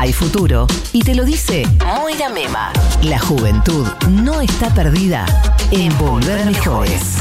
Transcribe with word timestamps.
Hay 0.00 0.12
futuro 0.12 0.68
y 0.92 1.02
te 1.02 1.12
lo 1.16 1.24
dice 1.24 1.64
Moira 1.84 2.28
Mema. 2.28 2.72
La 3.02 3.18
juventud 3.18 3.84
no 4.08 4.40
está 4.40 4.72
perdida 4.72 5.26
en 5.72 5.98
volver 5.98 6.46
mejores. 6.46 7.16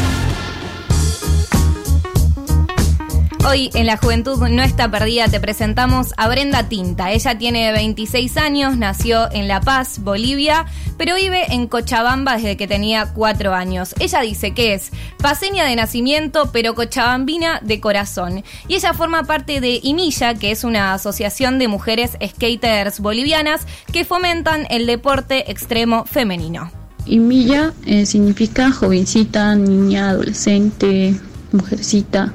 Hoy 3.50 3.70
en 3.76 3.86
La 3.86 3.96
Juventud 3.96 4.38
No 4.50 4.62
está 4.62 4.92
perdida 4.92 5.30
te 5.30 5.40
presentamos 5.40 6.14
a 6.18 6.28
Brenda 6.28 6.68
Tinta. 6.68 7.14
Ella 7.14 7.38
tiene 7.38 7.72
26 7.72 8.36
años, 8.36 8.76
nació 8.76 9.32
en 9.32 9.48
La 9.48 9.62
Paz, 9.62 10.00
Bolivia, 10.00 10.66
pero 10.98 11.16
vive 11.16 11.54
en 11.54 11.68
Cochabamba 11.68 12.36
desde 12.36 12.58
que 12.58 12.68
tenía 12.68 13.14
4 13.14 13.54
años. 13.54 13.96
Ella 14.00 14.20
dice 14.20 14.54
que 14.54 14.74
es 14.74 14.92
paseña 15.20 15.64
de 15.64 15.78
nacimiento, 15.78 16.50
pero 16.52 16.76
cochabambina 16.76 17.62
de 17.64 17.80
corazón. 17.80 18.44
Y 18.68 18.76
ella 18.76 18.94
forma 18.94 19.24
parte 19.24 19.62
de 19.62 19.80
IMILLA, 19.82 20.34
que 20.34 20.52
es 20.52 20.66
una 20.66 20.94
asociación 20.94 21.58
de 21.58 21.70
mujeres 21.70 22.18
skaters 22.22 23.00
bolivianas 23.00 23.62
que 23.94 24.04
fomentan 24.04 24.68
el 24.70 24.86
deporte 24.88 25.50
extremo 25.50 26.04
femenino. 26.04 26.70
IMILLA 27.06 27.74
eh, 27.86 28.06
significa 28.06 28.72
jovencita, 28.72 29.56
niña, 29.56 30.10
adolescente, 30.10 31.16
mujercita 31.54 32.34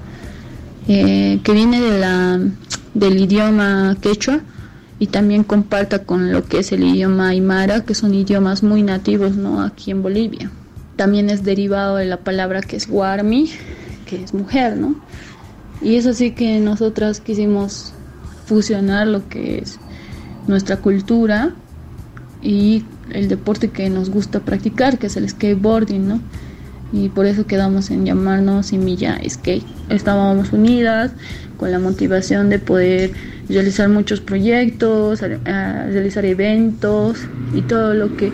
eh, 0.89 1.41
que 1.43 1.53
viene 1.53 1.81
de 1.81 1.99
la, 1.99 2.41
del 2.95 3.21
idioma 3.21 3.97
quechua 4.01 4.41
y 4.99 5.09
también 5.09 5.45
comparta 5.45 6.05
con 6.05 6.33
lo 6.33 6.45
que 6.45 6.59
es 6.59 6.73
el 6.73 6.85
idioma 6.85 7.29
aymara, 7.29 7.85
que 7.85 7.95
son 7.95 8.15
idiomas 8.15 8.63
muy 8.63 8.83
nativos 8.83 9.37
¿no? 9.37 9.63
aquí 9.63 9.91
en 9.91 10.03
Bolivia. 10.03 10.51
También 10.97 11.31
es 11.31 11.43
derivado 11.43 11.97
de 11.97 12.05
la 12.05 12.19
palabra 12.19 12.61
que 12.61 12.77
es 12.77 12.89
guarmi, 12.89 13.51
que 14.07 14.23
es 14.23 14.35
mujer, 14.35 14.77
¿no? 14.77 14.95
Y 15.81 15.97
es 15.97 16.07
así 16.07 16.31
que 16.31 16.61
nosotras 16.61 17.21
quisimos 17.21 17.93
fusionar 18.47 19.09
lo 19.09 19.29
que 19.29 19.59
es 19.59 19.79
nuestra 20.47 20.77
cultura 20.77 21.55
y 22.43 22.85
el 23.11 23.29
deporte 23.29 23.71
que 23.71 23.89
nos 23.91 24.11
gusta 24.11 24.41
practicar, 24.41 24.99
que 24.99 25.09
es 25.09 25.17
el 25.17 25.29
skateboarding, 25.29 26.07
¿no? 26.07 26.21
Y 26.93 27.09
por 27.09 27.27
eso 27.27 27.47
quedamos 27.47 27.91
en 27.91 28.05
llamarnos 28.05 28.67
Similla 28.67 29.19
Skate. 29.29 29.65
Estábamos 29.89 30.53
unidas 30.53 31.13
con 31.57 31.71
la 31.71 31.79
motivación 31.79 32.51
de 32.51 32.59
poder 32.59 33.13
realizar 33.49 33.89
muchos 33.89 34.21
proyectos, 34.21 35.21
realizar 35.21 36.25
eventos 36.25 37.19
y 37.55 37.63
todo 37.63 37.95
lo 37.95 38.17
que 38.17 38.33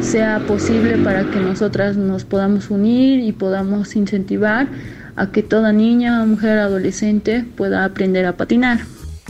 sea 0.00 0.40
posible 0.46 0.98
para 0.98 1.24
que 1.30 1.40
nosotras 1.40 1.96
nos 1.96 2.24
podamos 2.24 2.70
unir 2.70 3.20
y 3.20 3.32
podamos 3.32 3.96
incentivar 3.96 4.68
a 5.16 5.30
que 5.30 5.42
toda 5.42 5.72
niña, 5.72 6.24
mujer, 6.24 6.58
adolescente 6.58 7.44
pueda 7.56 7.84
aprender 7.84 8.26
a 8.26 8.36
patinar. 8.36 8.80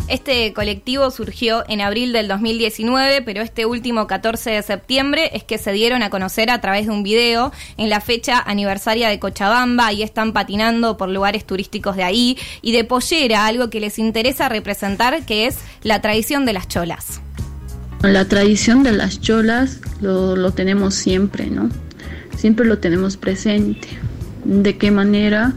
Este 0.06 0.52
colectivo 0.52 1.10
surgió 1.10 1.64
en 1.66 1.80
abril 1.80 2.12
del 2.12 2.28
2019, 2.28 3.22
pero 3.22 3.40
este 3.40 3.64
último 3.64 4.06
14 4.06 4.50
de 4.50 4.62
septiembre 4.62 5.30
es 5.32 5.44
que 5.44 5.56
se 5.56 5.72
dieron 5.72 6.02
a 6.02 6.10
conocer 6.10 6.50
a 6.50 6.60
través 6.60 6.86
de 6.86 6.92
un 6.92 7.02
video 7.02 7.52
en 7.78 7.88
la 7.88 8.02
fecha 8.02 8.38
aniversaria 8.38 9.08
de 9.08 9.18
Cochabamba 9.18 9.94
y 9.94 10.02
están 10.02 10.34
patinando 10.34 10.98
por 10.98 11.08
lugares 11.08 11.46
turísticos 11.46 11.96
de 11.96 12.04
ahí 12.04 12.36
y 12.60 12.72
de 12.72 12.84
Pollera, 12.84 13.46
algo 13.46 13.70
que 13.70 13.80
les 13.80 13.98
interesa 13.98 14.50
representar, 14.50 15.24
que 15.24 15.46
es 15.46 15.56
la 15.82 16.02
tradición 16.02 16.44
de 16.44 16.52
las 16.52 16.68
cholas. 16.68 17.22
La 18.02 18.26
tradición 18.26 18.82
de 18.82 18.92
las 18.92 19.22
cholas 19.22 19.80
lo, 20.02 20.36
lo 20.36 20.52
tenemos 20.52 20.94
siempre, 20.94 21.46
¿no? 21.46 21.70
Siempre 22.36 22.66
lo 22.66 22.78
tenemos 22.78 23.16
presente. 23.16 23.88
¿De 24.44 24.76
qué 24.76 24.90
manera? 24.90 25.54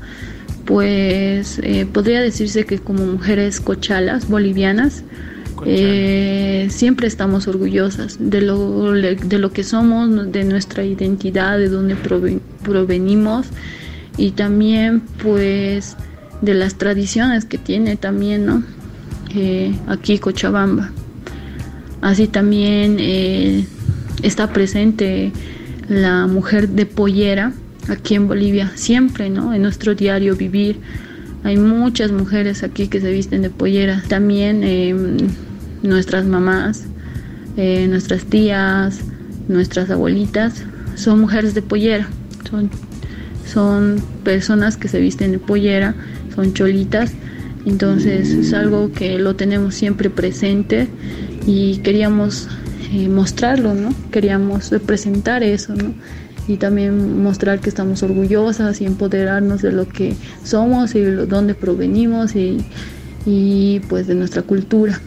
Pues 0.67 1.59
eh, 1.63 1.87
podría 1.91 2.21
decirse 2.21 2.65
que 2.65 2.77
como 2.77 3.05
mujeres 3.05 3.61
cochalas 3.61 4.27
bolivianas, 4.27 5.03
eh, 5.65 6.67
siempre 6.69 7.07
estamos 7.07 7.47
orgullosas 7.47 8.17
de 8.19 8.41
lo, 8.41 8.91
de 8.91 9.39
lo 9.39 9.51
que 9.53 9.63
somos, 9.63 10.31
de 10.31 10.43
nuestra 10.43 10.83
identidad, 10.83 11.57
de 11.57 11.69
dónde 11.69 11.95
provenimos 12.63 13.47
y 14.17 14.31
también 14.31 15.01
pues 15.23 15.95
de 16.41 16.53
las 16.53 16.75
tradiciones 16.75 17.45
que 17.45 17.57
tiene 17.57 17.95
también, 17.95 18.45
¿no? 18.45 18.63
Eh, 19.33 19.73
aquí 19.87 20.19
Cochabamba. 20.19 20.91
Así 22.01 22.27
también 22.27 22.97
está 24.21 24.51
presente 24.51 25.31
la 25.87 26.27
mujer 26.27 26.69
de 26.69 26.85
pollera, 26.85 27.53
aquí 27.89 28.15
en 28.15 28.27
Bolivia, 28.27 28.71
siempre, 28.75 29.29
¿no? 29.29 29.53
En 29.53 29.61
nuestro 29.61 29.95
diario 29.95 30.35
vivir. 30.35 30.79
Hay 31.43 31.57
muchas 31.57 32.11
mujeres 32.11 32.63
aquí 32.63 32.87
que 32.87 32.99
se 32.99 33.11
visten 33.11 33.41
de 33.41 33.49
pollera. 33.49 34.03
También 34.07 34.63
em, 34.63 35.17
nuestras 35.83 36.25
mamás, 36.25 36.85
eh, 37.55 37.87
nuestras 37.87 38.25
tías, 38.25 39.01
nuestras 39.47 39.89
abuelitas 39.89 40.63
son 40.95 41.21
mujeres 41.21 41.53
de 41.53 41.61
pollera. 41.61 42.07
Son, 42.49 42.69
son 43.45 44.01
personas 44.23 44.77
que 44.77 44.87
se 44.87 44.99
visten 44.99 45.31
de 45.31 45.39
pollera, 45.39 45.95
son 46.35 46.53
cholitas. 46.53 47.13
Entonces 47.65 48.29
es 48.29 48.53
algo 48.53 48.91
que 48.91 49.19
lo 49.19 49.35
tenemos 49.35 49.75
siempre 49.75 50.09
presente 50.09 50.87
y 51.45 51.77
queríamos 51.77 52.47
eh, 52.93 53.09
mostrarlo, 53.09 53.73
¿no? 53.73 53.93
Queríamos 54.11 54.69
representar 54.71 55.43
eso, 55.43 55.75
¿no? 55.75 55.93
Y 56.47 56.57
también 56.57 57.21
mostrar 57.21 57.59
que 57.59 57.69
estamos 57.69 58.01
orgullosas 58.03 58.79
y 58.81 58.85
empoderarnos 58.85 59.61
de 59.61 59.71
lo 59.71 59.87
que 59.87 60.15
somos 60.43 60.95
y 60.95 61.01
de 61.01 61.25
dónde 61.25 61.53
provenimos 61.53 62.35
y, 62.35 62.57
y 63.25 63.81
pues 63.89 64.07
de 64.07 64.15
nuestra 64.15 64.41
cultura. 64.41 64.99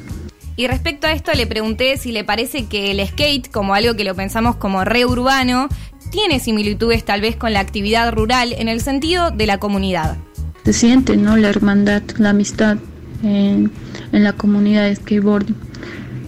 Y 0.57 0.67
respecto 0.67 1.07
a 1.07 1.13
esto 1.13 1.33
le 1.33 1.47
pregunté 1.47 1.97
si 1.97 2.13
le 2.13 2.23
parece 2.23 2.67
que 2.67 2.91
el 2.91 3.07
skate, 3.07 3.51
como 3.51 3.75
algo 3.75 3.95
que 3.95 4.05
lo 4.05 4.15
pensamos 4.15 4.57
como 4.57 4.85
re 4.85 5.07
urbano, 5.07 5.69
tiene 6.11 6.41
similitudes 6.41 7.05
tal 7.05 7.23
vez 7.23 7.37
con 7.37 7.53
la 7.53 7.61
actividad 7.61 8.13
rural 8.13 8.55
en 8.59 8.69
el 8.69 8.81
sentido 8.81 9.31
de 9.31 9.47
la 9.47 9.59
comunidad. 9.59 10.19
Se 10.65 10.75
siente, 10.75 11.17
¿no? 11.17 11.39
La 11.39 11.49
hermandad, 11.49 12.03
la 12.19 12.31
amistad 12.31 12.77
en, 13.23 13.71
en 14.13 14.25
la 14.25 14.35
comunidad 14.35 14.85
de 14.85 14.97
skateboarding. 14.97 15.57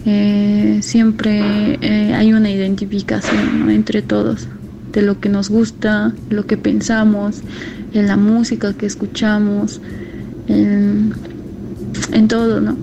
Eh, 0.05 0.79
siempre 0.81 1.77
eh, 1.81 2.13
hay 2.13 2.33
una 2.33 2.49
identificación 2.49 3.69
entre 3.69 4.01
todos 4.01 4.49
de 4.93 5.01
lo 5.01 5.19
que 5.19 5.29
nos 5.29 5.49
gusta, 5.49 6.13
lo 6.29 6.45
que 6.45 6.55
pensamos, 6.55 7.41
en 7.93 8.07
la 8.07 8.15
música 8.15 8.73
que 8.73 8.85
escuchamos, 8.85 9.81
en, 10.47 11.13
todo, 12.27 12.61
¿no? 12.61 12.77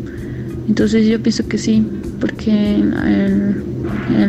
Entonces 0.69 1.07
yo 1.07 1.21
pienso 1.23 1.49
que 1.49 1.59
sí, 1.59 1.87
porque 2.21 2.75
en, 2.75 3.71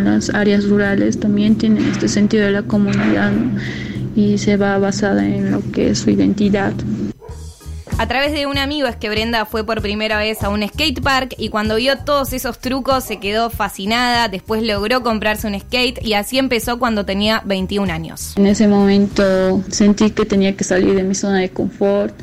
las 0.06 0.30
áreas 0.30 0.68
rurales 0.68 1.20
también 1.20 1.56
tienen 1.56 1.86
este 1.86 2.08
sentido 2.08 2.46
de 2.46 2.52
la 2.52 2.64
comunidad 2.64 3.32
y 4.16 4.38
se 4.38 4.58
va 4.58 4.78
basada 4.78 5.28
en 5.28 5.52
lo 5.52 5.62
que 5.72 5.90
es 5.90 6.00
su 6.00 6.12
identidad. 6.12 6.74
A 8.02 8.08
través 8.08 8.34
de 8.34 8.48
un 8.48 8.58
amigo 8.58 8.88
es 8.88 8.96
que 8.96 9.10
Brenda 9.10 9.46
fue 9.46 9.64
por 9.64 9.80
primera 9.80 10.18
vez 10.18 10.42
a 10.42 10.50
un 10.50 10.68
skatepark 10.68 11.36
y 11.38 11.50
cuando 11.50 11.76
vio 11.76 12.00
todos 12.00 12.34
esos 12.34 12.58
trucos 12.58 13.04
se 13.04 13.20
quedó 13.20 13.52
fascinada, 13.52 14.28
después 14.28 14.64
logró 14.64 15.04
comprarse 15.04 15.46
un 15.46 15.60
skate 15.60 16.04
y 16.04 16.14
así 16.14 16.40
empezó 16.40 16.80
cuando 16.80 17.06
tenía 17.06 17.44
21 17.46 17.94
años. 17.94 18.34
En 18.38 18.48
ese 18.48 18.68
momento 18.68 19.64
sentí 19.70 20.10
que 20.10 20.26
tenía 20.26 20.58
que 20.58 20.64
salir 20.64 20.96
de 20.96 21.04
mi 21.04 21.14
zona 21.14 21.42
de 21.42 21.52
confort, 21.52 22.16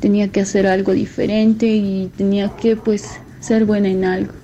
tenía 0.00 0.28
que 0.28 0.42
hacer 0.42 0.66
algo 0.66 0.92
diferente 0.92 1.66
y 1.66 2.10
tenía 2.14 2.50
que 2.50 2.76
pues 2.76 3.18
ser 3.40 3.64
buena 3.64 3.88
en 3.88 4.04
algo 4.04 4.34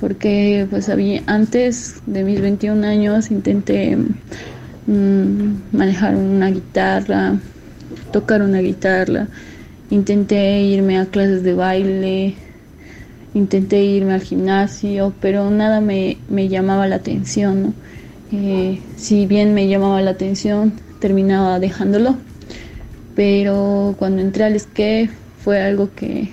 porque 0.00 0.66
pues 0.68 0.88
había, 0.88 1.22
antes 1.26 2.02
de 2.06 2.24
mis 2.24 2.40
21 2.40 2.84
años 2.84 3.30
intenté 3.30 3.96
mm, 4.88 5.60
manejar 5.70 6.16
una 6.16 6.50
guitarra, 6.50 7.36
tocar 8.10 8.42
una 8.42 8.58
guitarra, 8.58 9.28
Intenté 9.90 10.60
irme 10.62 10.98
a 10.98 11.06
clases 11.06 11.42
de 11.42 11.54
baile, 11.54 12.34
intenté 13.32 13.82
irme 13.84 14.12
al 14.12 14.20
gimnasio, 14.20 15.14
pero 15.20 15.50
nada 15.50 15.80
me, 15.80 16.18
llamaba 16.48 16.86
la 16.86 16.96
atención. 16.96 17.74
Eh, 18.30 18.80
si 18.96 19.24
bien 19.26 19.54
me 19.54 19.66
llamaba 19.66 20.02
la 20.02 20.10
atención, 20.10 20.74
terminaba 21.00 21.58
dejándolo. 21.58 22.16
Pero 23.16 23.94
cuando 23.98 24.20
entré 24.20 24.44
al 24.44 24.60
skate 24.60 25.10
fue 25.42 25.60
algo 25.62 25.90
que, 25.94 26.28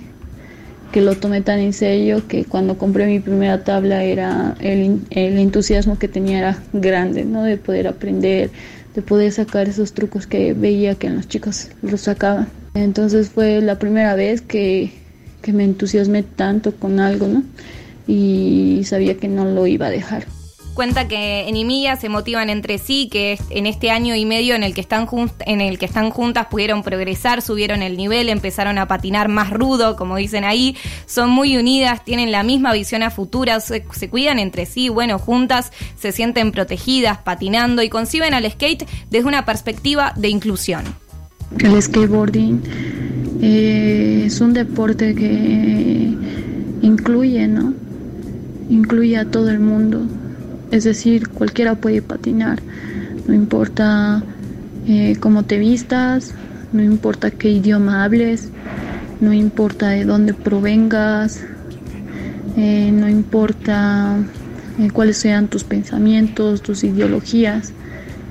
que 0.92 1.00
lo 1.00 1.16
tomé 1.16 1.40
tan 1.40 1.58
en 1.58 1.72
serio 1.72 2.28
que 2.28 2.44
cuando 2.44 2.76
compré 2.76 3.06
mi 3.06 3.20
primera 3.20 3.64
tabla 3.64 4.04
era 4.04 4.54
el, 4.60 5.00
el 5.10 5.38
entusiasmo 5.38 5.98
que 5.98 6.08
tenía 6.08 6.38
era 6.38 6.62
grande, 6.74 7.24
¿no? 7.24 7.42
De 7.42 7.56
poder 7.56 7.88
aprender, 7.88 8.50
de 8.94 9.02
poder 9.02 9.32
sacar 9.32 9.66
esos 9.68 9.94
trucos 9.94 10.26
que 10.26 10.52
veía 10.52 10.94
que 10.94 11.08
los 11.08 11.26
chicos 11.26 11.70
los 11.80 12.02
sacaban. 12.02 12.48
Entonces 12.76 13.30
fue 13.30 13.62
la 13.62 13.78
primera 13.78 14.14
vez 14.14 14.42
que, 14.42 14.92
que 15.40 15.52
me 15.54 15.64
entusiasmé 15.64 16.22
tanto 16.22 16.74
con 16.76 17.00
algo, 17.00 17.26
¿no? 17.26 17.42
Y 18.06 18.82
sabía 18.84 19.16
que 19.16 19.28
no 19.28 19.46
lo 19.46 19.66
iba 19.66 19.86
a 19.86 19.90
dejar. 19.90 20.26
cuenta 20.74 21.08
que 21.08 21.48
en 21.48 21.56
Imilla 21.56 21.96
se 21.96 22.10
motivan 22.10 22.50
entre 22.50 22.76
sí, 22.76 23.08
que 23.10 23.38
en 23.48 23.66
este 23.66 23.90
año 23.90 24.14
y 24.14 24.26
medio 24.26 24.54
en 24.54 24.62
el 24.62 24.74
que 24.74 24.82
están 24.82 25.08
en 25.46 25.62
el 25.62 25.78
que 25.78 25.86
están 25.86 26.10
juntas 26.10 26.48
pudieron 26.50 26.82
progresar, 26.82 27.40
subieron 27.40 27.82
el 27.82 27.96
nivel, 27.96 28.28
empezaron 28.28 28.76
a 28.76 28.86
patinar 28.86 29.28
más 29.28 29.50
rudo, 29.50 29.96
como 29.96 30.16
dicen 30.16 30.44
ahí, 30.44 30.76
son 31.06 31.30
muy 31.30 31.56
unidas, 31.56 32.04
tienen 32.04 32.30
la 32.30 32.42
misma 32.42 32.74
visión 32.74 33.02
a 33.02 33.10
futuro, 33.10 33.58
se, 33.60 33.86
se 33.90 34.10
cuidan 34.10 34.38
entre 34.38 34.66
sí, 34.66 34.90
bueno, 34.90 35.18
juntas 35.18 35.72
se 35.98 36.12
sienten 36.12 36.52
protegidas, 36.52 37.18
patinando 37.18 37.80
y 37.80 37.88
conciben 37.88 38.34
al 38.34 38.48
skate 38.50 38.86
desde 39.10 39.26
una 39.26 39.46
perspectiva 39.46 40.12
de 40.14 40.28
inclusión. 40.28 41.05
El 41.58 41.80
skateboarding 41.80 42.60
eh, 43.40 44.24
es 44.26 44.40
un 44.40 44.52
deporte 44.52 45.14
que 45.14 46.12
incluye, 46.82 47.46
¿no? 47.46 47.72
Incluye 48.68 49.16
a 49.16 49.24
todo 49.24 49.50
el 49.50 49.60
mundo. 49.60 50.02
Es 50.70 50.84
decir, 50.84 51.28
cualquiera 51.28 51.76
puede 51.76 52.02
patinar. 52.02 52.60
No 53.26 53.34
importa 53.34 54.22
eh, 54.88 55.16
cómo 55.20 55.44
te 55.44 55.58
vistas, 55.58 56.34
no 56.72 56.82
importa 56.82 57.30
qué 57.30 57.50
idioma 57.50 58.04
hables, 58.04 58.50
no 59.20 59.32
importa 59.32 59.90
de 59.90 60.04
dónde 60.04 60.34
provengas, 60.34 61.42
eh, 62.56 62.90
no 62.92 63.08
importa 63.08 64.18
cuáles 64.92 65.16
sean 65.16 65.48
tus 65.48 65.64
pensamientos, 65.64 66.60
tus 66.60 66.84
ideologías 66.84 67.72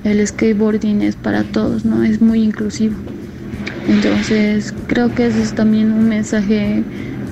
el 0.05 0.25
skateboarding 0.25 1.01
es 1.01 1.15
para 1.15 1.43
todos, 1.43 1.83
¿no? 1.83 2.03
Es 2.03 2.21
muy 2.21 2.43
inclusivo. 2.43 2.95
Entonces, 3.87 4.73
creo 4.87 5.13
que 5.13 5.27
ese 5.27 5.41
es 5.41 5.53
también 5.53 5.91
un 5.91 6.07
mensaje 6.07 6.83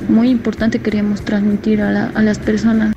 muy 0.09 0.29
importante 0.29 0.79
que 0.79 0.85
queríamos 0.85 1.23
transmitir 1.23 1.81
a, 1.81 2.09
a 2.09 2.21
las 2.21 2.39
personas. 2.39 2.93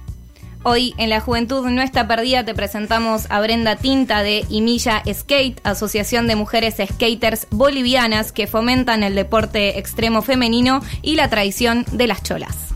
Hoy 0.62 0.94
en 0.98 1.10
La 1.10 1.20
Juventud 1.20 1.64
No 1.68 1.80
Está 1.80 2.08
Perdida 2.08 2.44
te 2.44 2.52
presentamos 2.52 3.30
a 3.30 3.40
Brenda 3.40 3.76
Tinta 3.76 4.24
de 4.24 4.44
Imilla 4.48 5.00
Skate, 5.08 5.60
Asociación 5.62 6.26
de 6.26 6.34
Mujeres 6.34 6.74
Skaters 6.84 7.46
Bolivianas 7.50 8.32
que 8.32 8.48
fomentan 8.48 9.04
el 9.04 9.14
deporte 9.14 9.78
extremo 9.78 10.22
femenino 10.22 10.80
y 11.02 11.14
la 11.14 11.30
tradición 11.30 11.84
de 11.92 12.08
las 12.08 12.24
cholas. 12.24 12.75